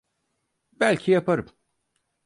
Belki 0.79 1.11
yaparım. 1.11 1.47